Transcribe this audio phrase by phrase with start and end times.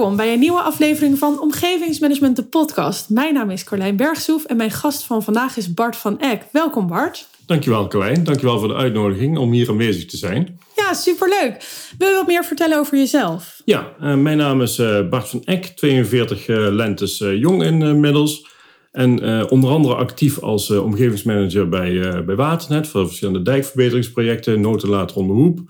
[0.00, 3.08] Welkom bij een nieuwe aflevering van Omgevingsmanagement, de podcast.
[3.10, 6.42] Mijn naam is Carlijn Bergsoef en mijn gast van vandaag is Bart van Eck.
[6.52, 7.28] Welkom Bart.
[7.46, 10.60] Dankjewel Carlijn, dankjewel voor de uitnodiging om hier aanwezig te zijn.
[10.76, 11.64] Ja, superleuk.
[11.98, 13.62] Wil je wat meer vertellen over jezelf?
[13.64, 18.46] Ja, uh, mijn naam is uh, Bart van Eck, 42 uh, lentes jong inmiddels.
[18.92, 25.34] En onder andere actief als omgevingsmanager bij, bij Waternet voor verschillende dijkverbeteringsprojecten, notenlaat rond de
[25.34, 25.60] hoep.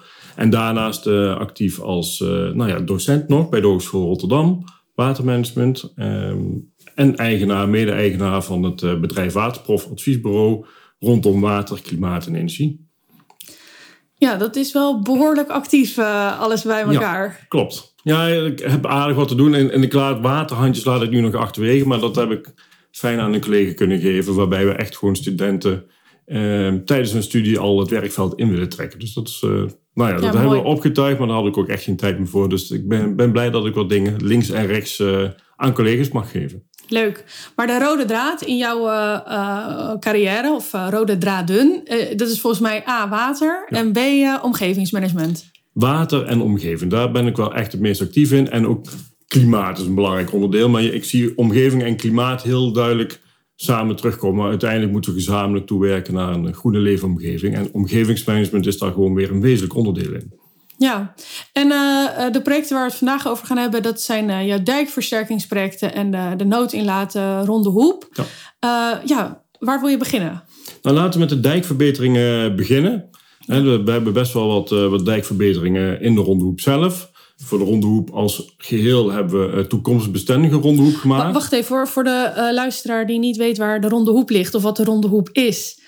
[0.41, 5.93] En daarnaast uh, actief als uh, nou ja, docent nog bij de Hogeschool Rotterdam, watermanagement.
[5.97, 10.67] Um, en eigenaar, mede-eigenaar van het uh, bedrijf Waterprof Adviesbureau
[10.99, 12.89] rondom water, klimaat en energie.
[14.15, 15.99] Ja, dat is wel behoorlijk actief,
[16.39, 17.39] alles bij elkaar.
[17.41, 17.95] Ja, klopt.
[18.03, 19.55] Ja, ik heb aardig wat te doen.
[19.55, 22.55] En, en ik laat waterhandjes laat ik nu nog achterwege, maar dat heb ik
[22.91, 25.85] fijn aan een collega kunnen geven, waarbij we echt gewoon studenten
[26.31, 28.99] ehm, tijdens hun studie al het werkveld in willen trekken.
[28.99, 29.45] Dus dat is
[29.95, 32.29] nou ja, dat hebben we opgetuigd, maar daar had ik ook echt geen tijd meer
[32.29, 32.49] voor.
[32.49, 36.09] Dus ik ben, ben blij dat ik wat dingen links en rechts uh, aan collega's
[36.09, 36.63] mag geven.
[36.89, 37.25] Leuk.
[37.57, 41.83] Maar de rode draad in jouw uh, carrière, of rode draden,
[42.17, 43.77] dat is volgens mij A, water ja.
[43.77, 43.99] en B,
[44.45, 45.51] omgevingsmanagement.
[45.73, 48.51] Water en omgeving, daar ben ik wel echt het meest actief in.
[48.51, 48.87] En ook
[49.27, 50.69] klimaat is een belangrijk onderdeel.
[50.69, 53.21] Maar ik zie omgeving en klimaat heel duidelijk
[53.63, 54.39] samen terugkomen.
[54.39, 57.55] Maar uiteindelijk moeten we gezamenlijk toewerken naar een groene leefomgeving.
[57.55, 60.33] En omgevingsmanagement is daar gewoon weer een wezenlijk onderdeel in.
[60.77, 61.15] Ja,
[61.53, 64.63] en uh, de projecten waar we het vandaag over gaan hebben, dat zijn uh, jouw
[64.63, 68.09] dijkversterkingsprojecten en de, de noodinlaten rond de hoep.
[68.13, 69.01] Ja.
[69.05, 70.43] Ja, waar wil je beginnen?
[70.83, 73.11] Nou, laten we met de dijkverbeteringen beginnen.
[73.47, 77.10] We hebben best wel wat, wat dijkverbeteringen in de ronde hoep zelf
[77.43, 81.35] voor de ronde hoep als geheel hebben we uh, toekomstbestendige ronde hoep gemaakt.
[81.35, 84.55] Wacht even voor, voor de uh, luisteraar die niet weet waar de ronde hoep ligt
[84.55, 85.79] of wat de ronde hoep is.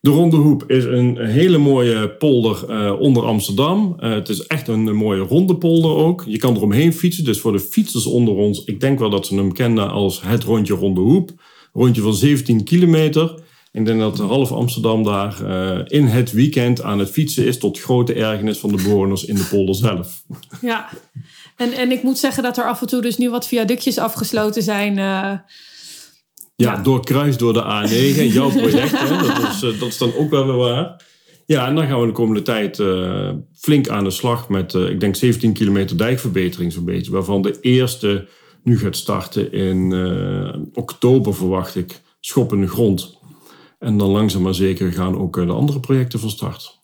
[0.00, 3.94] De Ronde Hoep is een hele mooie polder uh, onder Amsterdam.
[3.98, 6.24] het is echt een, een, mooie ronde polder ook.
[6.26, 7.24] Je kan eromheen fietsen.
[7.24, 10.44] Dus voor de fietsers onder ons, ik denk wel dat ze hem kennen als het
[10.44, 11.30] rondje Ronde Hoep.
[11.72, 13.34] Rondje van 17 kilometer.
[13.76, 17.80] Ik denk dat half Amsterdam daar uh, in het weekend aan het fietsen is tot
[17.80, 20.22] grote ergernis van de bewoners in de polder zelf.
[20.60, 20.88] Ja,
[21.56, 24.62] en, en ik moet zeggen dat er af en toe dus nu wat viaductjes afgesloten
[24.62, 24.90] zijn.
[24.90, 25.44] Uh, ja,
[26.56, 28.98] ja, doorkruist door de A9, jouw project.
[28.98, 31.04] hè, dat, is, uh, dat is dan ook wel weer waar.
[31.46, 32.82] Ja, en dan gaan we de komende tijd
[33.58, 37.12] flink aan de slag met, ik denk, 17 kilometer dijkverbetering zo'n beetje.
[37.12, 38.28] Waarvan de eerste
[38.62, 39.92] nu gaat starten in
[40.72, 43.15] oktober, verwacht ik, schop in de grond.
[43.78, 46.78] En dan langzaam maar zeker gaan ook eh, de andere projecten van start.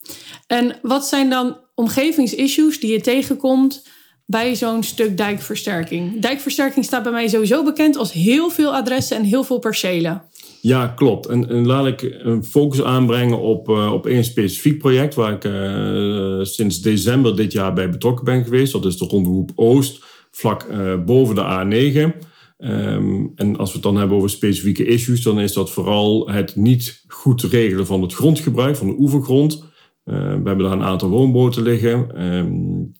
[0.47, 3.87] En wat zijn dan omgevingsissues die je tegenkomt
[4.25, 6.21] bij zo'n stuk dijkversterking?
[6.21, 10.23] Dijkversterking staat bij mij sowieso bekend als heel veel adressen en heel veel percelen.
[10.61, 11.25] Ja, klopt.
[11.25, 15.43] En, en laat ik een focus aanbrengen op, uh, op één specifiek project waar ik
[15.43, 18.71] uh, sinds december dit jaar bij betrokken ben geweest.
[18.71, 22.27] Dat is de Ronde Hoep Oost, vlak uh, boven de A9.
[22.65, 26.55] Um, en als we het dan hebben over specifieke issues, dan is dat vooral het
[26.55, 29.63] niet goed regelen van het grondgebruik, van de oevergrond.
[30.05, 32.23] Uh, we hebben daar een aantal woonboten liggen.
[32.23, 32.91] Um,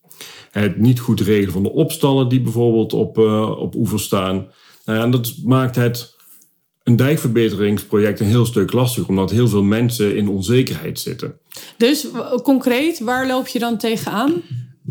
[0.52, 4.48] het niet goed regelen van de opstallen die bijvoorbeeld op, uh, op oever staan.
[4.86, 6.16] Uh, en dat maakt het
[6.84, 11.38] een dijkverbeteringsproject een heel stuk lastig, omdat heel veel mensen in onzekerheid zitten.
[11.78, 12.08] Dus
[12.44, 14.32] concreet, waar loop je dan tegenaan?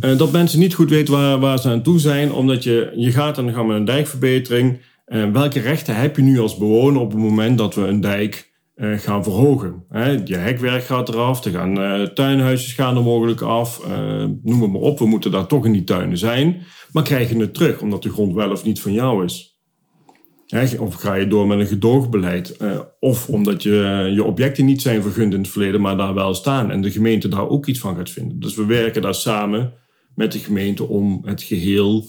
[0.00, 3.12] Uh, dat mensen niet goed weten waar, waar ze aan toe zijn, omdat je, je
[3.12, 4.80] gaat en dan gaan met een dijkverbetering.
[5.06, 8.52] Uh, welke rechten heb je nu als bewoner op het moment dat we een dijk
[8.76, 9.84] uh, gaan verhogen?
[10.24, 11.74] Je hekwerk gaat eraf, er gaan
[12.14, 13.86] tuinhuisjes gaan er mogelijk af,
[14.42, 14.98] noem het maar op.
[14.98, 18.10] We moeten daar toch in die tuinen zijn, maar krijg je het terug omdat de
[18.10, 19.60] grond wel of niet van jou is?
[20.78, 22.56] Of ga je door met een gedoogbeleid?
[23.00, 26.70] of omdat je, je objecten niet zijn vergund in het verleden, maar daar wel staan.
[26.70, 28.40] En de gemeente daar ook iets van gaat vinden.
[28.40, 29.72] Dus we werken daar samen
[30.14, 32.04] met de gemeente om het geheel,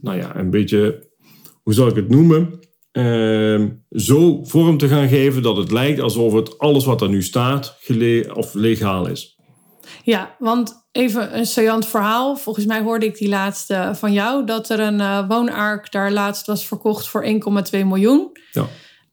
[0.00, 1.08] nou ja, een beetje,
[1.62, 2.58] hoe zal ik het noemen,
[2.92, 7.22] uh, zo vorm te gaan geven dat het lijkt alsof het alles wat er nu
[7.22, 7.78] staat
[8.34, 9.38] of legaal is.
[10.02, 12.36] Ja, want even een saillant verhaal.
[12.36, 16.46] Volgens mij hoorde ik die laatste van jou dat er een uh, woonark daar laatst
[16.46, 17.30] was verkocht voor 1,2
[17.70, 18.30] miljoen.
[18.52, 18.66] Ja.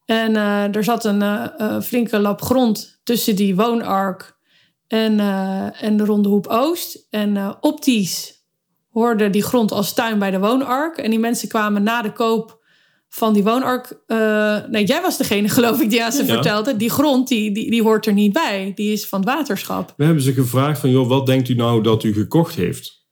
[0.05, 4.34] En uh, er zat een uh, flinke lap grond tussen die woonark
[4.95, 7.07] en, uh, en de Ronde Hoep Oost.
[7.09, 8.43] En uh, optisch
[8.89, 10.97] hoorde die grond als tuin bij de woonark.
[10.97, 12.63] En die mensen kwamen na de koop
[13.09, 13.99] van die woonark.
[14.07, 16.77] Uh, nee, jij was degene, geloof ik, die aan ze vertelde.
[16.77, 18.71] Die grond, die, die, die hoort er niet bij.
[18.75, 19.93] Die is van het waterschap.
[19.97, 23.03] We hebben ze gevraagd van, joh, wat denkt u nou dat u gekocht heeft?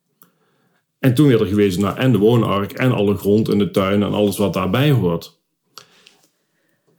[1.00, 4.03] En toen werd er gewezen naar en de woonark en alle grond in de tuin
[4.03, 5.42] en alles wat daarbij hoort.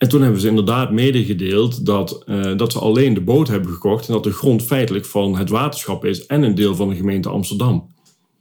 [0.05, 4.07] En toen hebben ze inderdaad medegedeeld dat, uh, dat ze alleen de boot hebben gekocht
[4.07, 7.29] en dat de grond feitelijk van het waterschap is en een deel van de gemeente
[7.29, 7.95] Amsterdam.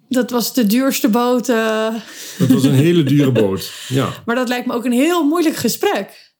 [0.09, 1.49] Dat was de duurste boot.
[1.49, 1.87] Uh...
[2.39, 4.09] Dat was een hele dure boot, ja.
[4.25, 6.33] Maar dat lijkt me ook een heel moeilijk gesprek.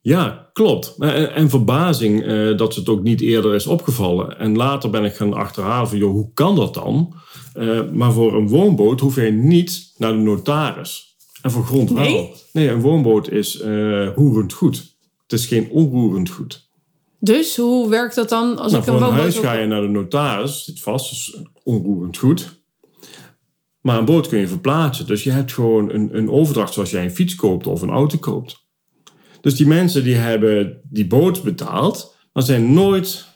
[0.00, 0.94] Ja, klopt.
[0.98, 4.38] En, en verbazing uh, dat het ook niet eerder is opgevallen.
[4.38, 7.14] En later ben ik gaan achterhalen van, joh, hoe kan dat dan?
[7.92, 11.15] Maar voor een woonboot hoef je niet naar de notaris.
[11.46, 12.02] En voor grond wel.
[12.02, 14.96] Nee, nee een woonboot is uh, roerend goed.
[15.22, 16.68] Het is geen onroerend goed.
[17.20, 19.10] Dus hoe werkt dat dan als nou, ik een woonboot...
[19.10, 22.60] Voor een huis ga je naar de notaris, zit vast, is onroerend goed.
[23.80, 25.06] Maar een boot kun je verplaatsen.
[25.06, 28.18] Dus je hebt gewoon een, een overdracht zoals jij een fiets koopt of een auto
[28.18, 28.64] koopt.
[29.40, 33.26] Dus die mensen die hebben die boot betaald, maar zijn nooit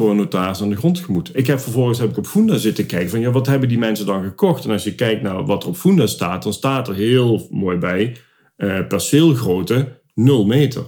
[0.00, 1.30] voor een notaris aan de grond gemoet.
[1.32, 4.06] Ik heb vervolgens heb ik op Funda zitten kijken van ja, wat hebben die mensen
[4.06, 4.64] dan gekocht?
[4.64, 7.78] En als je kijkt naar wat er op Funda staat, dan staat er heel mooi
[7.78, 8.16] bij
[8.56, 10.84] uh, perceelgrootte 0 meter.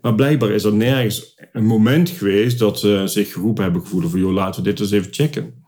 [0.00, 4.20] Maar blijkbaar is er nergens een moment geweest dat ze zich geroepen hebben gevoeld van
[4.20, 5.64] joh, laten we dit eens even checken.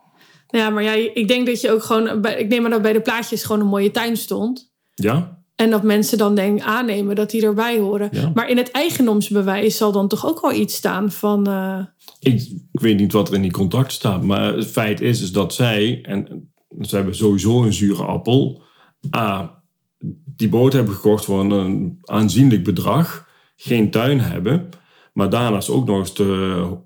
[0.47, 3.01] Ja, maar ja, ik denk dat je ook gewoon, ik neem maar dat bij de
[3.01, 4.73] plaatjes gewoon een mooie tuin stond.
[4.95, 5.42] Ja.
[5.62, 8.11] En dat mensen dan denk, aannemen dat die erbij horen.
[8.35, 11.49] Maar in het eigendomsbewijs zal dan toch ook wel iets staan van.
[11.49, 11.79] Uh...
[12.20, 12.41] Ik,
[12.73, 14.23] ik, weet niet wat er in die contract staat.
[14.23, 16.50] Maar het feit is, is dat zij, en
[16.81, 18.62] ze hebben sowieso een zure appel.
[19.17, 19.62] A,
[20.25, 23.29] die boot hebben gekocht voor een aanzienlijk bedrag.
[23.56, 24.69] Geen tuin hebben.
[25.12, 26.76] Maar daarnaast ook nog eens de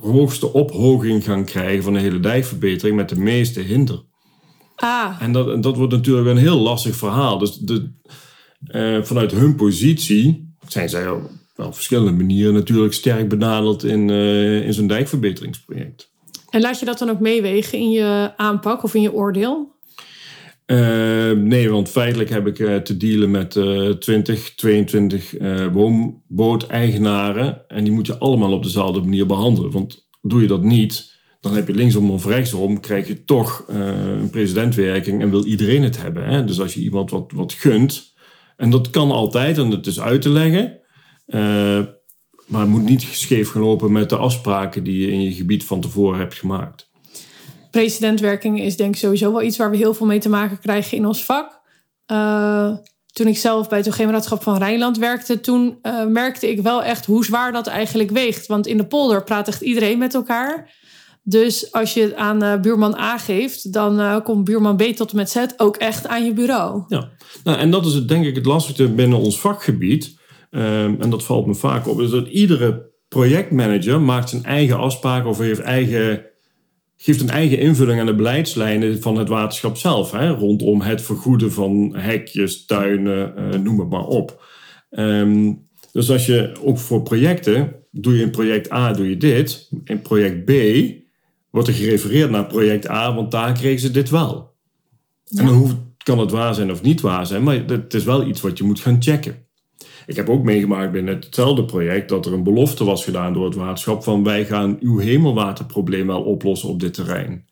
[0.00, 4.04] hoogste ophoging gaan krijgen van de hele dijkverbetering met de meeste hinder.
[4.80, 5.16] Ah.
[5.20, 7.38] En dat, dat wordt natuurlijk een heel lastig verhaal.
[7.38, 7.90] Dus de,
[8.68, 14.66] uh, vanuit hun positie zijn zij op, op verschillende manieren natuurlijk sterk benaderd in, uh,
[14.66, 16.10] in zo'n dijkverbeteringsproject.
[16.50, 19.78] En laat je dat dan ook meewegen in je aanpak of in je oordeel?
[20.66, 23.50] Uh, nee, want feitelijk heb ik te dealen met
[24.00, 25.34] 20, 22
[25.72, 27.68] woonbooteigenaren.
[27.68, 29.70] En die moet je allemaal op dezelfde manier behandelen.
[29.70, 33.76] Want doe je dat niet, dan heb je linksom of rechtsom, krijg je toch uh,
[34.20, 36.24] een presidentwerking en wil iedereen het hebben.
[36.24, 36.44] Hè?
[36.44, 38.14] Dus als je iemand wat, wat gunt,
[38.56, 40.80] en dat kan altijd, en dat is uit te leggen,
[41.26, 41.80] uh,
[42.46, 45.64] maar het moet niet scheef gaan lopen met de afspraken die je in je gebied
[45.64, 46.90] van tevoren hebt gemaakt.
[47.70, 50.96] Presidentwerking is denk ik sowieso wel iets waar we heel veel mee te maken krijgen
[50.96, 51.60] in ons vak.
[52.12, 52.76] Uh,
[53.12, 55.78] toen ik zelf bij het Hoogheemraadschap van Rijnland werkte, toen
[56.08, 58.46] merkte ik wel echt hoe zwaar dat eigenlijk weegt.
[58.46, 60.70] Want in de polder praat echt iedereen met elkaar.
[61.30, 65.10] Dus als je het aan uh, buurman A geeft, dan uh, komt buurman B tot
[65.10, 66.82] en met Z ook echt aan je bureau.
[66.88, 67.08] Ja,
[67.44, 70.18] nou, en dat is het, denk ik het lastigste binnen ons vakgebied.
[70.50, 75.30] Um, en dat valt me vaak op, is dat iedere projectmanager maakt zijn eigen afspraken
[75.30, 76.24] of heeft eigen,
[76.96, 80.10] geeft een eigen invulling aan de beleidslijnen van het waterschap zelf.
[80.10, 84.44] Hè, rondom het vergoeden van hekjes, tuinen, uh, noem het maar op.
[84.90, 89.68] Um, dus als je ook voor projecten, doe je in project A doe je dit,
[89.84, 90.50] in project B
[91.50, 94.54] wordt er gerefereerd naar project A, want daar kregen ze dit wel.
[95.36, 98.26] En dan hoeft, kan het waar zijn of niet waar zijn, maar het is wel
[98.26, 99.46] iets wat je moet gaan checken.
[100.06, 103.54] Ik heb ook meegemaakt binnen hetzelfde project dat er een belofte was gedaan door het
[103.54, 107.48] waterschap van wij gaan uw hemelwaterprobleem wel oplossen op dit terrein.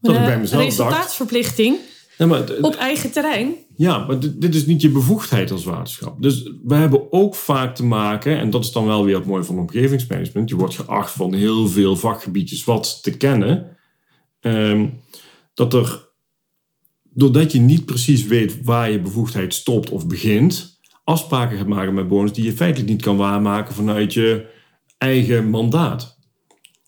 [0.00, 3.54] Dat ik bij mezelf resultaatsverplichting dacht, maar, op eigen terrein.
[3.76, 6.22] Ja, maar dit, dit, is niet je bevoegdheid als waterschap.
[6.22, 9.44] Dus we hebben ook vaak te maken, en dat is dan wel weer het mooie
[9.44, 10.48] van omgevingsmanagement.
[10.48, 13.76] Je wordt geacht van heel veel vakgebiedjes wat te kennen.
[14.40, 15.02] Um,
[15.54, 16.08] dat er,
[17.02, 22.08] doordat je niet precies weet waar je bevoegdheid stopt of begint, afspraken gaat maken met
[22.08, 24.46] bewoners die je feitelijk niet kan waarmaken vanuit je
[24.98, 26.13] eigen mandaat.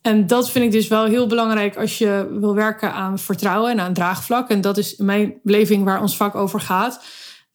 [0.07, 3.81] En dat vind ik dus wel heel belangrijk als je wil werken aan vertrouwen en
[3.81, 4.49] aan draagvlak.
[4.51, 7.05] En dat is in mijn beleving waar ons vak over gaat.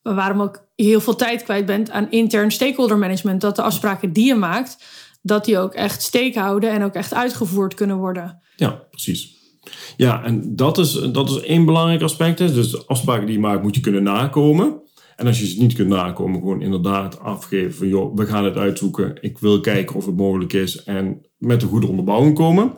[0.01, 3.41] Waarom ook heel veel tijd kwijt bent aan intern stakeholder management.
[3.41, 4.77] Dat de afspraken die je maakt,
[5.21, 8.41] dat die ook echt steek houden en ook echt uitgevoerd kunnen worden.
[8.55, 9.35] Ja, precies.
[9.97, 12.37] Ja, en dat is, dat is één belangrijk aspect.
[12.37, 14.81] Dus de afspraken die je maakt, moet je kunnen nakomen.
[15.21, 18.55] En als je ze niet kunt nakomen, gewoon inderdaad afgeven van joh, we gaan het
[18.55, 19.17] uitzoeken.
[19.21, 22.73] Ik wil kijken of het mogelijk is en met een goede onderbouwing komen.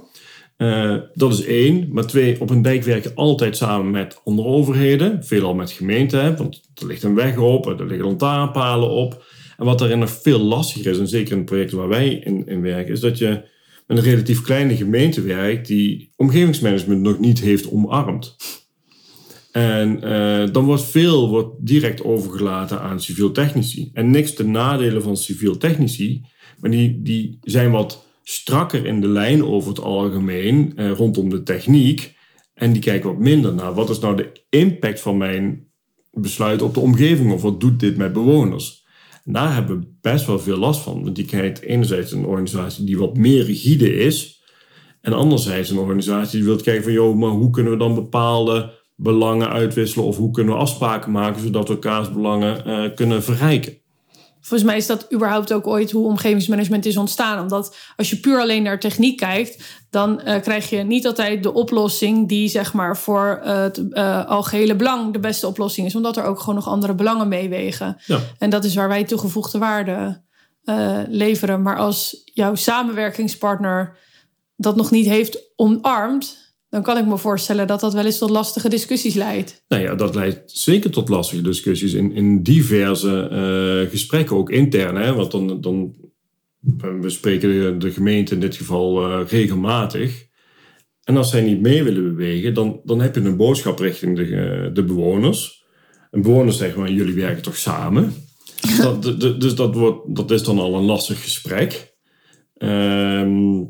[0.57, 1.89] Uh, dat is één.
[1.91, 5.23] Maar twee, op een dijk werk je altijd samen met andere overheden.
[5.23, 9.25] Veelal met gemeenten, want er ligt een weg op, er liggen lantaarnpalen op.
[9.57, 12.47] En wat daarin nog veel lastiger is, en zeker in het project waar wij in,
[12.47, 13.27] in werken, is dat je
[13.87, 18.35] met een relatief kleine gemeente werkt die omgevingsmanagement nog niet heeft omarmd.
[19.53, 23.89] En uh, dan wordt veel wordt direct overgelaten aan civiel technici.
[23.93, 26.21] En niks ten nadele van civiel technici,
[26.59, 31.43] maar die, die zijn wat strakker in de lijn over het algemeen uh, rondom de
[31.43, 32.15] techniek.
[32.53, 35.67] En die kijken wat minder naar wat is nou de impact van mijn
[36.11, 38.85] besluit op de omgeving of wat doet dit met bewoners.
[39.25, 41.03] En daar hebben we best wel veel last van.
[41.03, 44.41] Want je krijgt enerzijds een organisatie die wat meer rigide is.
[45.01, 48.81] En anderzijds een organisatie die wil kijken van, joh, maar hoe kunnen we dan bepaalde
[48.95, 53.81] belangen uitwisselen of hoe kunnen we afspraken maken zodat we elkaars belangen uh, kunnen verrijken.
[54.41, 57.41] Volgens mij is dat überhaupt ook ooit hoe omgevingsmanagement is ontstaan.
[57.41, 61.53] Omdat als je puur alleen naar techniek kijkt, dan uh, krijg je niet altijd de
[61.53, 65.95] oplossing die zeg maar voor het uh, algehele belang de beste oplossing is.
[65.95, 67.97] Omdat er ook gewoon nog andere belangen meewegen.
[68.05, 68.19] Ja.
[68.37, 70.21] En dat is waar wij toegevoegde waarde
[71.07, 71.61] leveren.
[71.61, 73.97] Maar als jouw samenwerkingspartner
[74.55, 76.42] dat nog niet heeft omarmd,
[76.73, 79.63] dan kan ik me voorstellen dat dat wel eens tot lastige discussies leidt.
[79.67, 84.95] Nou ja, dat leidt zeker tot lastige discussies in, in diverse uh, gesprekken, ook intern.
[84.95, 85.13] Hè?
[85.13, 85.95] Want dan, dan
[87.01, 90.25] we spreken de, gemeente in dit geval uh, regelmatig.
[91.03, 94.17] En als zij niet mee willen bewegen, dan, dan heb je een boodschap richting
[94.73, 95.65] de, bewoners.
[96.11, 98.13] En bewoners zeggen, maar jullie werken toch samen?
[98.81, 101.93] dat, de, dus dat, wordt, dat is dan al een lastig gesprek.
[102.57, 103.61] Ehm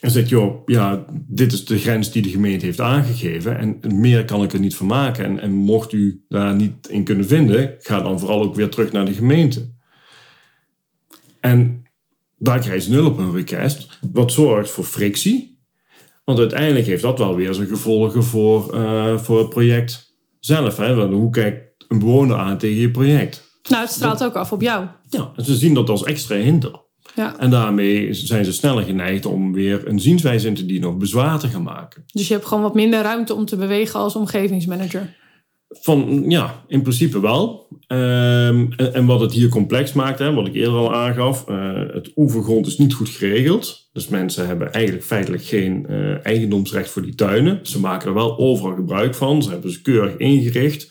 [0.00, 4.24] en zegt, joh, ja, dit is de grens die de gemeente heeft aangegeven en meer
[4.24, 5.24] kan ik er niet van maken.
[5.24, 8.92] En, en mocht u daar niet in kunnen vinden, ga dan vooral ook weer terug
[8.92, 9.70] naar de gemeente.
[11.40, 11.82] En
[12.36, 15.58] daar krijg je nul op een request, wat zorgt voor frictie.
[16.24, 20.76] Want uiteindelijk heeft dat wel weer zijn gevolgen voor, uh, voor het project zelf.
[20.76, 21.06] Hè?
[21.06, 23.60] Hoe kijkt een bewoner aan tegen je project?
[23.68, 24.86] Nou, het straalt ook af op jou.
[25.08, 26.86] Ja, en ze zien dat als extra hinder.
[27.18, 27.38] Ja.
[27.38, 31.38] En daarmee zijn ze sneller geneigd om weer een zienswijze in te dienen of bezwaar
[31.38, 32.04] te gaan maken.
[32.06, 35.16] Dus je hebt gewoon wat minder ruimte om te bewegen als omgevingsmanager?
[35.68, 37.68] Van ja, in principe wel.
[37.86, 42.10] Ehm, en, wat het hier complex maakt, hè, wat ik eerder al aangaf, uh, het
[42.16, 43.88] oevergrond is niet goed geregeld.
[43.92, 47.58] Dus mensen hebben eigenlijk feitelijk geen uh, eigendomsrecht voor die tuinen.
[47.62, 49.42] Ze maken er wel overal gebruik van.
[49.42, 50.90] Ze hebben ze keurig ingericht.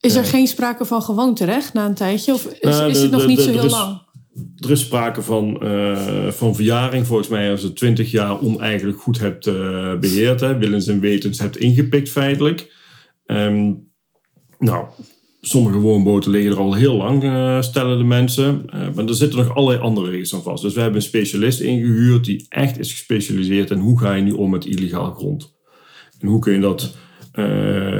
[0.00, 2.32] Is er uh, geen sprake van gewoonterecht na een tijdje?
[2.32, 4.10] Of is, nou, is het nog niet zo heel lang?
[4.56, 7.06] Er is sprake van, uh, van verjaring.
[7.06, 10.40] Volgens mij als je 20 jaar oneigenlijk goed hebt uh, beheerd.
[10.40, 12.72] Hè, willens en wetens hebt ingepikt feitelijk.
[13.26, 13.90] Um,
[14.58, 14.86] nou,
[15.40, 18.64] sommige woonboten liggen er al heel lang, uh, stellen de mensen.
[18.94, 20.62] maar er zitten nog allerlei andere regels aan vast.
[20.62, 24.32] Dus we hebben een specialist ingehuurd die echt is gespecialiseerd in hoe ga je nu
[24.32, 25.54] om met illegaal grond.
[26.18, 26.96] En hoe kun je dat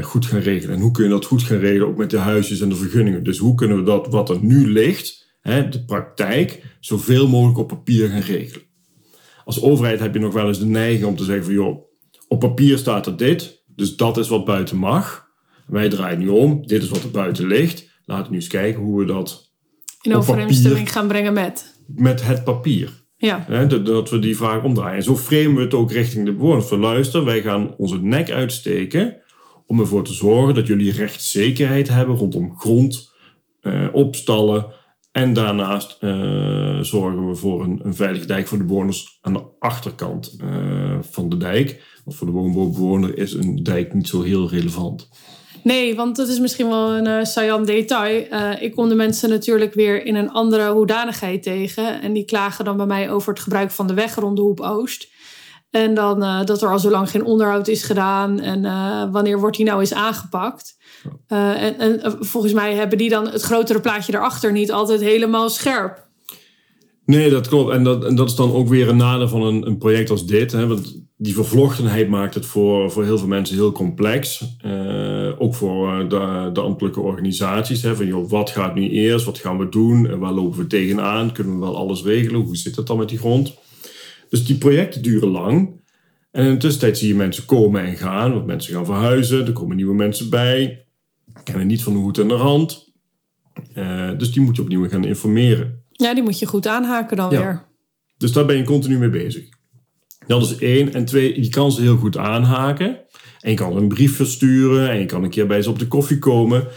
[0.01, 0.75] goed gaan regelen.
[0.75, 3.25] En hoe kun je dat goed gaan regelen ook met de huisjes en de vergunningen.
[3.25, 7.69] Dus hoe kunnen we dat wat er nu ligt hè, de praktijk zoveel mogelijk op
[7.69, 8.67] papier gaan regelen.
[9.45, 11.91] Als overheid heb je nog wel eens de neiging om te zeggen van joh,
[12.29, 15.31] op papier staat er dit, dus dat is wat buiten mag.
[15.67, 17.91] Wij draaien nu om, dit is wat er buiten ligt.
[18.05, 19.53] Laten we nu eens kijken hoe we dat
[20.03, 21.75] in overeenstemming gaan brengen met.
[21.87, 23.01] Met het papier.
[23.17, 23.45] Ja.
[23.49, 24.97] Hè, dat we die vraag omdraaien.
[24.97, 26.67] En zo framen we het ook richting de bewoners.
[26.67, 29.23] Van luister, wij gaan onze nek uitsteken
[29.67, 33.13] om ervoor te zorgen dat jullie rechtszekerheid hebben rondom grond,
[33.61, 34.67] eh, opstallen,
[35.13, 39.43] en daarnaast uh, zorgen we voor een, een, veilige dijk voor de bewoners aan de
[39.59, 41.83] achterkant uh, van de dijk.
[42.05, 45.09] Want voor de woonbewoner is een dijk niet zo heel relevant.
[45.63, 48.27] Nee, want dat is misschien wel een uh, detail.
[48.61, 52.03] ik kom de mensen natuurlijk weer in een andere hoedanigheid tegen.
[52.03, 54.61] En die klagen dan bij mij over het gebruik van de weg rond de Hoep
[54.61, 55.09] Oost.
[55.73, 58.41] En dan uh, dat er al zo lang geen onderhoud is gedaan.
[58.41, 60.77] En uh, wanneer wordt die nou eens aangepakt?
[61.29, 65.49] Uh, en, en volgens mij hebben die dan het grotere plaatje erachter niet altijd helemaal
[65.49, 66.07] scherp.
[67.05, 67.73] Nee, dat klopt.
[67.73, 70.27] En dat, en dat is dan ook weer een nadeel van een, een project als
[70.27, 70.53] dit.
[70.53, 70.67] Hè?
[70.67, 74.45] Want die vervlochtenheid maakt het voor, voor heel veel mensen heel complex.
[75.39, 77.83] ook voor de, de ambtelijke organisaties.
[77.83, 77.97] Hè?
[77.97, 79.25] Van, joh, wat gaat nu eerst?
[79.25, 80.09] Wat gaan we doen?
[80.09, 81.33] En waar lopen we tegenaan?
[81.33, 82.41] Kunnen we wel alles regelen?
[82.41, 83.55] Hoe zit het dan met die grond?
[84.33, 85.81] Dus die projecten duren lang.
[86.31, 88.33] En in de tussentijd zie je mensen komen en gaan.
[88.33, 90.87] Want mensen gaan verhuizen, er komen nieuwe mensen bij.
[91.45, 92.93] Kennen niet van de hoed en de rand.
[93.75, 95.83] Uh, dus die moet je opnieuw gaan informeren.
[95.91, 97.65] Ja, die moet je goed aanhaken dan weer.
[98.17, 99.49] Dus daar ben je continu mee bezig.
[100.27, 100.93] Dat is één.
[100.93, 103.01] En twee, je kan ze heel goed aanhaken.
[103.41, 104.91] En je kan een brief versturen.
[104.91, 106.69] En je kan een keer bij ze op de koffie komen.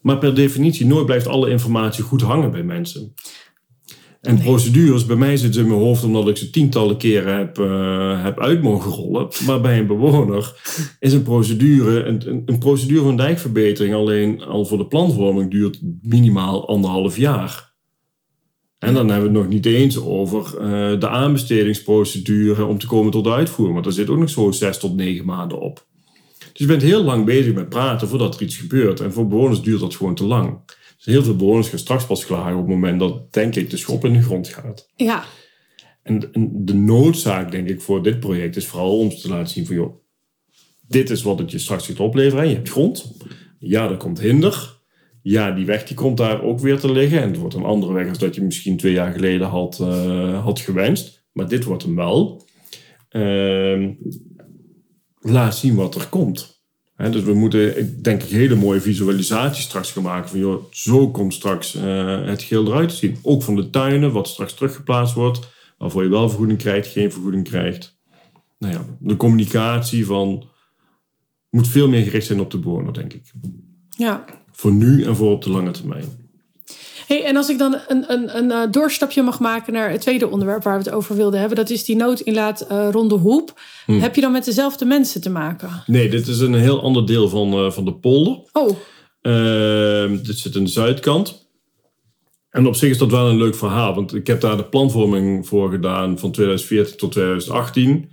[0.00, 3.14] Maar per definitie, nooit blijft alle informatie goed hangen bij mensen.
[4.26, 8.22] En procedures, bij mij zitten in mijn hoofd omdat ik ze tientallen keren heb, uh,
[8.24, 9.28] heb uit mogen rollen.
[9.46, 10.54] Maar bij een bewoner
[11.00, 16.68] is een procedure, een, een, procedure van dijkverbetering alleen al voor de plantvorming duurt minimaal
[16.68, 17.74] anderhalf jaar.
[18.78, 23.12] En dan hebben we het nog niet eens over uh, de aanbestedingsprocedure om te komen
[23.12, 23.74] tot de uitvoering.
[23.74, 25.86] Want daar zit ook nog zo zes tot negen maanden op.
[26.38, 29.00] Dus je bent heel lang bezig met praten voordat er iets gebeurt.
[29.00, 30.58] En voor bewoners duurt dat gewoon te lang.
[30.96, 33.76] Dus heel veel bewoners gaan straks pas klagen op het moment dat, denk ik, de
[33.76, 34.92] schop in de grond gaat.
[34.96, 35.24] Ja.
[36.02, 39.76] En, de noodzaak, denk ik, voor dit project is vooral om te laten zien van,
[39.76, 39.94] joh,
[40.88, 42.48] dit is wat het je straks gaat opleveren.
[42.48, 43.16] Je hebt grond.
[43.58, 44.74] Ja, er komt hinder.
[45.22, 47.22] Ja, die weg die komt daar ook weer te liggen.
[47.22, 50.44] En het wordt een andere weg als dat je misschien twee jaar geleden had, uh,
[50.44, 51.26] had gewenst.
[51.32, 52.44] Maar dit wordt hem wel.
[53.08, 53.92] ehm,
[55.20, 56.55] laat zien wat er komt.
[56.96, 60.28] Dus we moeten, ik denk ik, hele mooie visualisaties straks gaan maken.
[60.28, 63.18] Van, joh, zo komt straks uh, het geel eruit te zien.
[63.22, 65.54] Ook van de tuinen, wat straks teruggeplaatst wordt.
[65.78, 67.98] Waarvoor je wel vergoeding krijgt, geen vergoeding krijgt.
[68.58, 70.48] Nou ja, de communicatie van...
[71.50, 73.32] Moet veel meer gericht zijn op de bewoner, denk ik.
[73.88, 74.24] Ja.
[74.52, 76.04] Voor nu en voor op de lange termijn.
[77.06, 80.28] Hey, en als ik dan een, een, een, eh, doorstapje mag maken naar het tweede
[80.28, 83.60] onderwerp waar we het over wilden hebben, dat is die noodinlaat uh, Ronde Hoep.
[83.86, 83.98] Hm.
[83.98, 85.82] Heb je dan met dezelfde mensen te maken?
[85.86, 88.40] Nee, dit is een heel ander deel van, uh, van de polder.
[88.52, 88.76] Oh.
[89.20, 91.48] Ehm, dit zit in de zuidkant.
[92.50, 95.46] En op zich is dat wel een leuk verhaal, want ik heb daar de planvorming
[95.46, 98.10] voor gedaan van 2014 tot 2018.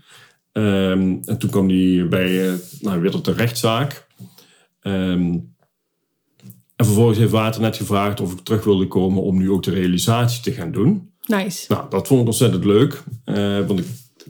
[0.51, 4.07] Ehm, en toen kwam die bij, nou, weer tot de rechtszaak.
[4.81, 5.52] Um,
[6.84, 10.42] en vervolgens heeft Waternet gevraagd of ik terug wilde komen om nu ook de realisatie
[10.42, 11.12] te gaan doen.
[11.25, 11.66] Nice.
[11.68, 13.04] Nou, dat vond ik ontzettend leuk.
[13.25, 13.86] Uh, want ik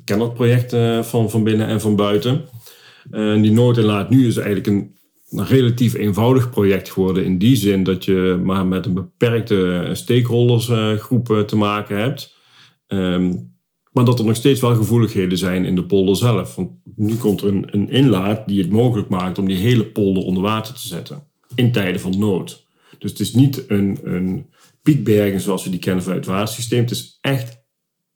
[0.05, 2.41] ken dat project uh, van, van binnen en van buiten.
[3.11, 4.95] En die noodinlaat nu is eigenlijk een,
[5.29, 7.25] een, relatief eenvoudig project geworden.
[7.25, 12.35] In die zin dat je maar met een beperkte stakeholdersgroep te maken hebt.
[12.87, 13.51] Um,
[13.91, 16.55] maar dat er nog steeds wel gevoeligheden zijn in de polder zelf.
[16.55, 20.23] Want nu komt er een, een inlaat die het mogelijk maakt om die hele polder
[20.23, 22.65] onder water te zetten in tijden van nood.
[22.97, 24.45] Dus het is niet een, een
[24.81, 26.81] piekberging zoals we die kennen vanuit het watersysteem.
[26.81, 27.61] Het is echt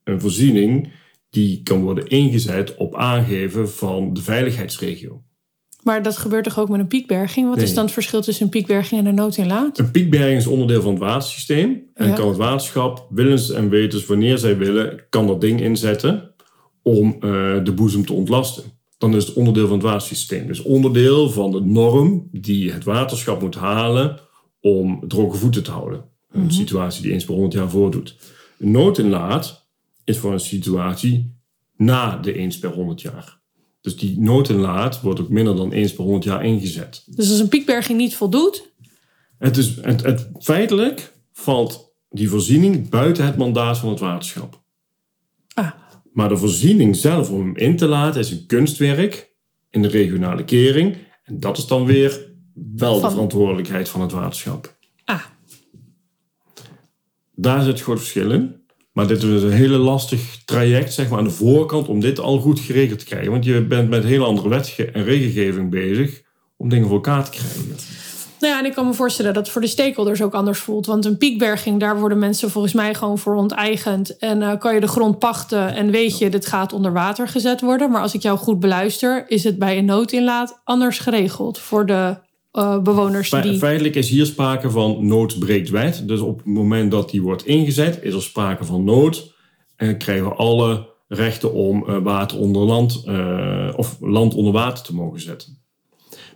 [0.03, 0.91] een voorziening
[1.29, 5.21] die kan worden ingezet op aangeven van de veiligheidsregio.
[5.83, 7.49] Maar dat gebeurt toch ook met een piekberging?
[7.49, 9.79] Wat is dan het verschil tussen een piekberging en een noodinlaat?
[9.79, 11.89] Een piekberging is onderdeel van het watersysteem.
[11.93, 16.33] En kan het waterschap, willens en wetens, wanneer zij willen, kan dat ding inzetten
[16.81, 17.19] om uh,
[17.63, 20.47] de boezem te ontlasten dan is het onderdeel van het watersysteem.
[20.47, 24.19] Dus onderdeel van de norm die het waterschap moet halen
[24.61, 26.05] om droge voeten te houden.
[26.31, 26.51] Een mhm.
[26.51, 28.15] situatie die eens per 100 jaar voordoet.
[28.59, 29.67] Een noodinlaat
[30.03, 31.35] is voor een situatie
[31.75, 33.39] na de eens per 100 jaar.
[33.81, 37.03] Dus die noodinlaat wordt ook minder dan eens per 100 jaar ingezet.
[37.05, 38.71] Dus als een piekberging niet voldoet?
[39.37, 44.61] Het is, het, het, feitelijk valt die voorziening buiten het mandaat van het waterschap.
[46.17, 49.33] Maar de voorziening zelf om hem in te laten is een kunstwerk
[49.69, 50.97] in de regionale kering.
[51.23, 52.31] En dat is dan weer
[52.75, 54.77] wel de verantwoordelijkheid van het waterschap.
[55.05, 55.23] Ah.
[57.35, 58.55] Daar zit groot verschil in.
[58.91, 62.39] Maar dit is een hele lastig traject zeg maar, aan de voorkant om dit al
[62.39, 63.31] goed geregeld te krijgen.
[63.31, 66.21] Want je bent met hele andere wet en regelgeving bezig
[66.55, 67.75] om dingen voor elkaar te krijgen.
[68.39, 70.85] Nou ja, en ik kan me voorstellen dat het voor de stakeholders ook anders voelt.
[70.85, 74.17] Want een piekberging, daar worden mensen volgens mij gewoon voor onteigend.
[74.17, 77.61] En uh, kan je de grond pachten en weet je, dit gaat onder water gezet
[77.61, 77.91] worden.
[77.91, 82.17] Maar als ik jou goed beluister, is het bij een noodinlaat anders geregeld voor de
[82.53, 83.57] uh, bewoners die...
[83.57, 86.07] Feitelijk is hier sprake van nood breekt wet.
[86.07, 89.35] Dus op het moment dat die wordt ingezet, is er sprake van nood.
[89.75, 93.03] En krijgen we alle rechten om uh, water onder land
[93.75, 95.65] of land onder water te mogen zetten.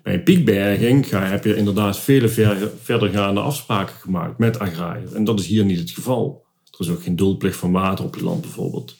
[0.03, 5.13] Bij een piekberging ga, heb je inderdaad vele ver, verdergaande afspraken gemaakt met agrariërs.
[5.13, 6.45] En dat is hier niet het geval.
[6.71, 8.95] Er is ook geen doelplicht van water op je land bijvoorbeeld.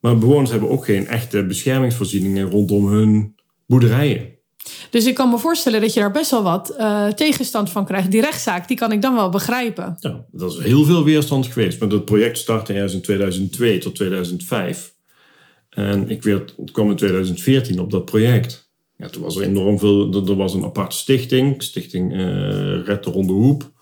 [0.00, 3.34] Maar bewoners hebben ook geen echte beschermingsvoorzieningen rondom hun
[3.66, 4.36] boerderijen.
[4.90, 8.10] Dus ik kan me voorstellen dat je daar best wel wat uh, tegenstand van krijgt.
[8.10, 9.96] Die rechtszaak, die kan ik dan wel begrijpen.
[9.98, 11.80] Ja, dat is heel veel weerstand geweest.
[11.80, 14.94] Maar het project startte ergens in 2002 tot 2005.
[15.70, 18.67] En ik werd, kwam in 2014 op dat project.
[18.98, 20.14] Ja, toen was er enorm veel.
[20.28, 23.72] Er, was een aparte stichting, Stichting uh, Red de Ronde Hoep.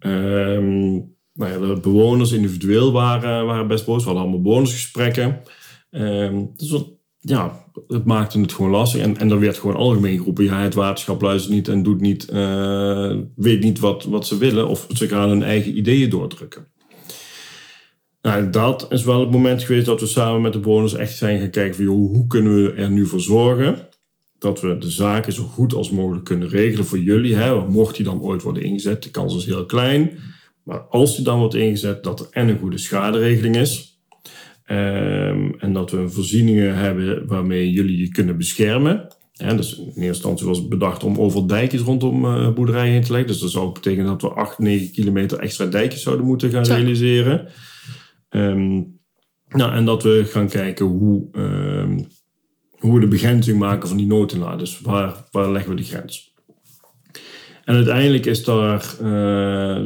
[0.00, 3.98] Um, nou ja, de bewoners individueel waren, waren best boos.
[3.98, 5.40] We hadden allemaal bewonersgesprekken.
[5.90, 9.00] Um, dus wat, ja, het maakte het gewoon lastig.
[9.00, 12.28] En, en er werd gewoon algemeen geroepen: ja, het waterschap luistert niet en doet niet,
[12.32, 14.68] uh, weet niet wat, wat ze willen.
[14.68, 16.66] Of ze gaan hun eigen ideeën doordrukken.
[18.22, 21.40] Nou, dat is wel het moment geweest dat we samen met de bewoners echt zijn
[21.40, 23.90] gaan kijken: van, hoe kunnen we er nu voor zorgen
[24.42, 27.34] dat we de zaken zo goed als mogelijk kunnen regelen voor jullie.
[27.34, 27.66] Hè.
[27.66, 30.10] Mocht die dan ooit worden ingezet, de kans is heel klein.
[30.62, 34.00] Maar als die dan wordt ingezet, dat er en een goede schaderegeling is.
[34.64, 39.06] Ehm, en dat we voorzieningen hebben waarmee jullie je kunnen beschermen.
[39.32, 43.02] Ja, dus in eerste instantie was het bedacht om over dijkjes rondom uh, boerderijen heen
[43.02, 43.30] te leggen.
[43.30, 47.48] Dus dat zou betekenen dat we 8, 9 kilometer extra dijkjes zouden moeten gaan realiseren.
[48.28, 48.82] Ehm,
[49.48, 51.98] nou, en dat we gaan kijken hoe ehm,
[52.82, 54.58] hoe we de begrenzing maken van die noodinlaat.
[54.58, 56.34] Dus waar, waar leggen we de grens?
[57.64, 59.08] En uiteindelijk is daar, uh,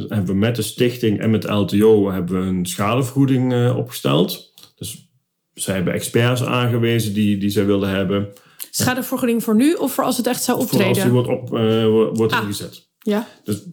[0.07, 4.53] hebben we met de stichting en met LTO hebben we een schadevergoeding uh, opgesteld.
[4.75, 5.11] Dus
[5.53, 8.33] zij hebben experts aangewezen die, die zij wilden hebben.
[8.69, 10.85] Schadevergoeding voor nu of voor als het echt zou optreden?
[10.85, 12.89] Voor als die wordt, op, uh, wordt ah, ingezet.
[12.97, 13.27] Ja.
[13.43, 13.65] Dus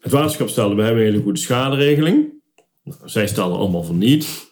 [0.00, 2.42] het waterschap stelde, we hebben een hele goede schaderegeling.
[3.04, 4.48] zij stelden allemaal van niet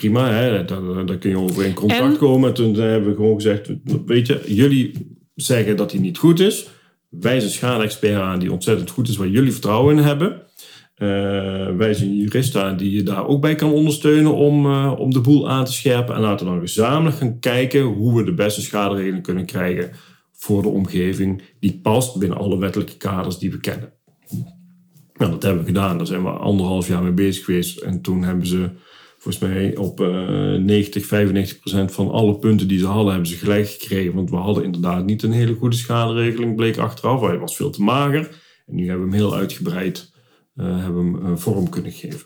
[0.00, 2.48] prima, hè, daar, daar kun je over in contact komen.
[2.48, 3.70] En toen hebben we gewoon gezegd,
[4.06, 4.92] weet je, jullie
[5.34, 6.68] zeggen dat die niet goed is.
[7.08, 10.42] Wij zijn schade-expert aan die ontzettend goed is, waar jullie vertrouwen in hebben.
[10.96, 11.08] Uh,
[11.76, 15.20] wij zijn juristen aan die je daar ook bij kan ondersteunen om, uh, om de
[15.20, 16.14] boel aan te scherpen.
[16.14, 19.90] En laten we dan gezamenlijk gaan kijken hoe we de beste schaderegeling kunnen krijgen
[20.32, 23.92] voor de omgeving die past binnen alle wettelijke kaders die we kennen.
[25.14, 25.96] Nou, dat hebben we gedaan.
[25.96, 27.78] Daar zijn we anderhalf jaar mee bezig geweest.
[27.78, 28.70] En toen hebben ze
[29.20, 33.36] volgens mij op uh, 90, 95 procent van alle punten die ze hadden, hebben ze
[33.36, 34.14] gelijk gekregen.
[34.14, 37.20] Want we hadden inderdaad niet een hele goede schaderegeling, bleek achteraf.
[37.20, 38.28] Hij was veel te mager.
[38.66, 40.12] En nu hebben we hem heel uitgebreid
[40.56, 42.20] uh, hebben hem, uh, vorm kunnen geven.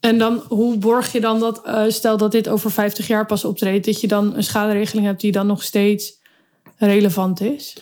[0.00, 3.44] En dan, hoe borg je dan dat, uh, stel dat dit over 50 jaar pas
[3.44, 6.20] optreedt, dat je dan een schaderegeling hebt die dan nog steeds
[6.76, 7.76] relevant is?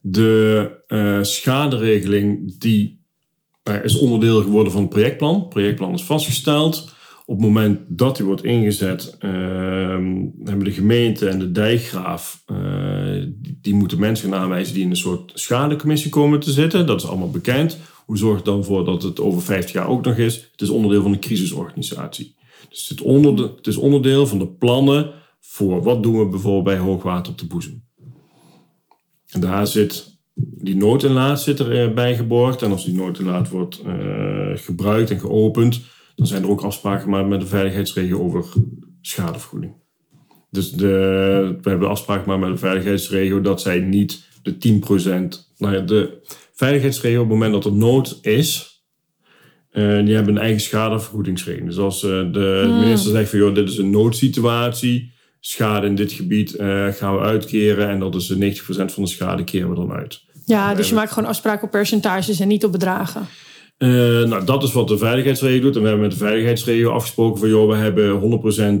[0.00, 3.04] De schaderegeling die
[3.82, 5.40] is onderdeel geworden van het projectplan.
[5.40, 6.98] Het projectplan is vastgesteld.
[7.30, 9.30] Op het moment dat die wordt ingezet, uh,
[10.44, 14.96] hebben de gemeente en de dijkgraaf, uh, die, moeten mensen gaan aanwijzen die in een
[14.96, 16.86] soort schadecommissie komen te zitten.
[16.86, 17.78] Dat is allemaal bekend.
[18.06, 20.34] Hoe zorgt dan voor dat het over 50 jaar ook nog is?
[20.52, 22.34] Het is onderdeel van de crisisorganisatie.
[22.68, 22.98] Dus het,
[23.56, 27.46] het is onderdeel van de plannen voor wat doen we bijvoorbeeld bij hoogwater op de
[27.46, 27.84] boezem.
[29.26, 32.62] En daar zit die noodinlaat zit erbij geborgd.
[32.62, 35.80] En als die noodinlaat wordt uh, gebruikt en geopend,
[36.20, 38.44] dan zijn er ook afspraken gemaakt met de veiligheidsregio over
[39.00, 39.72] schadevergoeding.
[40.50, 40.86] Dus de,
[41.62, 46.18] we hebben afspraken gemaakt met de veiligheidsregio dat zij niet de 10%, nou ja, de
[46.52, 48.82] veiligheidsregio op het moment dat er nood is,
[49.72, 51.68] uh, die hebben een eigen schadevergoedingsregeling.
[51.68, 52.78] Dus als uh, de hmm.
[52.78, 57.20] minister zegt van joh, dit is een noodsituatie, schade in dit gebied uh, gaan we
[57.20, 60.22] uitkeren en dat is 90% van de schade keren we dan uit.
[60.44, 63.26] Ja, dus je maakt gewoon afspraken op percentages en niet op bedragen.
[63.82, 65.76] Uh, nou, dat is wat de veiligheidsregio doet.
[65.76, 67.48] En we hebben met de veiligheidsregio afgesproken van...
[67.48, 68.20] joh, we hebben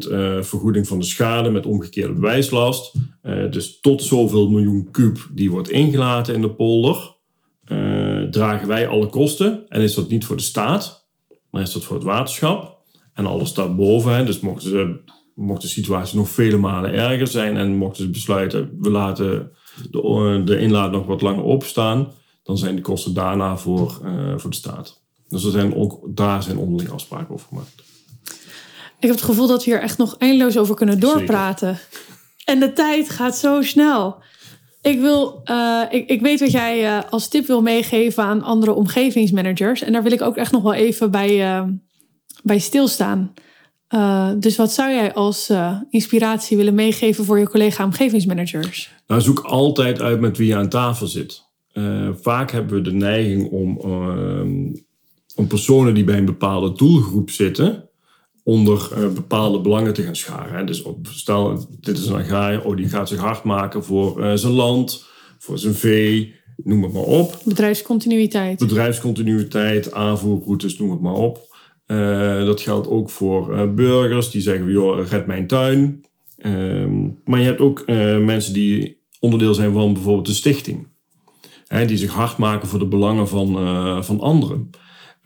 [0.06, 2.94] 100% uh, vergoeding van de schade met omgekeerde bewijslast.
[3.22, 7.16] Uh, dus tot zoveel miljoen kuub die wordt ingelaten in de polder...
[8.30, 9.68] dragen wij alle kosten.
[9.68, 11.08] En is dat niet voor de staat,
[11.50, 12.78] maar is dat voor het waterschap.
[13.14, 14.16] En alles daarboven.
[14.16, 15.00] Hè, dus mochten ze,
[15.34, 17.56] mocht de situatie nog vele malen erger zijn...
[17.56, 19.50] en mochten ze besluiten, we laten
[19.90, 24.50] de, de inlaat nog wat langer opstaan dan zijn de kosten daarna voor, uh, voor
[24.50, 25.00] de staat.
[25.28, 27.74] Dus er zijn ook, daar zijn onderling afspraken over gemaakt.
[28.98, 31.76] Ik heb het gevoel dat we hier echt nog eindeloos over kunnen doorpraten.
[31.76, 32.08] Zeker.
[32.44, 34.22] En de tijd gaat zo snel.
[34.82, 38.72] Ik, wil, uh, ik, ik weet wat jij uh, als tip wil meegeven aan andere
[38.72, 39.82] omgevingsmanagers.
[39.82, 41.64] En daar wil ik ook echt nog wel even bij,
[42.42, 43.34] bij stilstaan.
[44.38, 45.52] dus wat zou jij als
[45.90, 48.90] inspiratie willen meegeven voor je collega omgevingsmanagers?
[49.06, 51.49] Nou, zoek altijd uit met wie je aan tafel zit.
[51.80, 54.72] Uh, vaak hebben we de neiging om, uh,
[55.34, 57.88] om personen die bij een bepaalde doelgroep zitten,
[58.44, 60.58] onder uh, bepaalde belangen te gaan scharen.
[60.58, 60.64] Hè.
[60.64, 64.52] Dus op, stel, dit is een agrariër, oh, die gaat zich hard maken voor zijn
[64.52, 65.06] land,
[65.38, 67.40] voor zijn vee, noem het maar op.
[67.44, 68.58] Bedrijfscontinuïteit.
[68.58, 71.48] Bedrijfscontinuïteit, aanvoerroutes, noem het maar op.
[72.46, 76.04] dat geldt ook voor burgers die zeggen, joh, red mijn tuin.
[76.36, 77.86] Ehm, maar je hebt ook
[78.24, 80.89] mensen die onderdeel zijn van bijvoorbeeld een stichting
[81.86, 84.70] die zich hard maken voor de belangen van, uh, van anderen.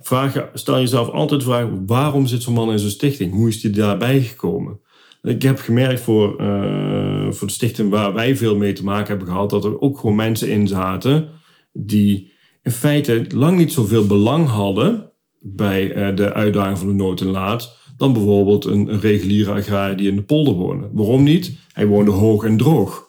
[0.01, 3.33] Vraag, stel jezelf altijd de vraag, waarom zit zo'n man in zo'n stichting?
[3.33, 4.81] Hoe is hij daarbij gekomen?
[5.23, 9.27] Ik heb gemerkt voor, uh, voor de stichting waar wij veel mee te maken hebben
[9.27, 11.29] gehad, dat er ook gewoon mensen in zaten
[11.73, 17.21] die in feite lang niet zoveel belang hadden bij uh, de uitdaging van de nood
[17.21, 20.89] en laat, dan bijvoorbeeld een, een reguliere agrariër die in de polder woonde.
[20.93, 21.59] Waarom niet?
[21.73, 23.04] Hij woonde hoog en droog.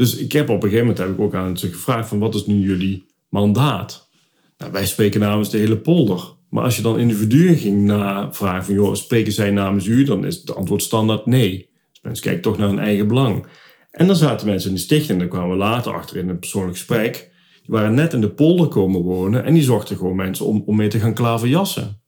[0.00, 2.34] Dus ik heb op een gegeven moment heb ik ook aan ze gevraagd van wat
[2.34, 4.10] is nu jullie mandaat?
[4.58, 6.34] Nou, wij spreken namens de hele polder.
[6.50, 7.90] Maar als je dan individuen ging
[8.30, 10.04] vragen van joh, spreken zij namens u?
[10.04, 11.70] Dan is het antwoord standaard nee.
[11.90, 13.46] Dus mensen kijken toch naar hun eigen belang.
[13.90, 16.38] En dan zaten mensen in de stichting en daar kwamen we later achter in een
[16.38, 17.30] persoonlijk gesprek.
[17.62, 20.76] Die waren net in de polder komen wonen en die zochten gewoon mensen om, om
[20.76, 22.00] mee te gaan klaverjassen.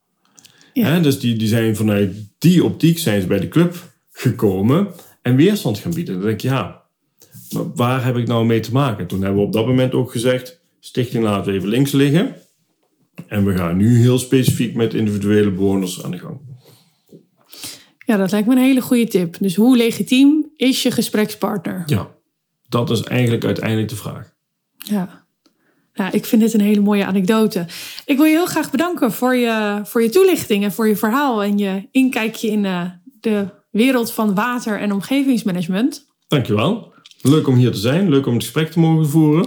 [0.73, 1.01] Ja.
[1.01, 4.89] dus die, die zijn vanuit die optiek zijn ze bij de club gekomen
[5.23, 6.15] en weerstand gaan bieden.
[6.15, 6.82] Dan denk ik, ja,
[7.75, 9.07] waar heb ik nou mee te maken?
[9.07, 12.35] Toen hebben we op dat moment ook gezegd, stichting laten we even links liggen.
[13.27, 16.41] En we gaan nu heel specifiek met individuele bewoners aan de gang.
[18.07, 19.37] Ja, dat lijkt me een hele goede tip.
[19.41, 21.83] Dus hoe legitiem is je gesprekspartner?
[21.87, 22.11] Ja,
[22.69, 24.33] dat is eigenlijk uiteindelijk de vraag.
[24.77, 25.25] Ja.
[25.95, 27.67] ja, ik vind dit een hele mooie anekdote.
[28.05, 31.43] Ik wil je heel graag bedanken voor je, voor je toelichting en voor je verhaal
[31.43, 32.83] en je inkijkje in uh,
[33.21, 36.07] de wereld van water- en omgevingsmanagement.
[36.29, 36.92] Dankjewel.
[37.23, 39.47] Leuk om hier te zijn, leuk om het gesprek te mogen voeren.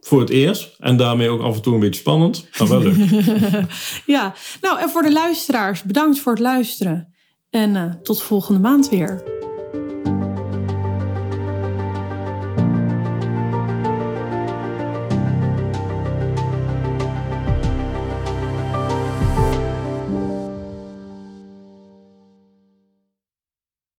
[0.00, 0.76] Voor het eerst.
[0.78, 2.96] En daarmee ook af en toe een beetje spannend, maar wel leuk.
[4.16, 7.14] ja, nou en voor de luisteraars, bedankt voor het luisteren.
[7.50, 9.22] En tot volgende maand weer.